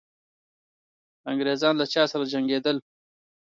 انګریزان 1.31 1.73
له 1.77 1.85
چا 1.93 2.03
سره 2.11 2.25
جنګېدل؟ 2.33 2.77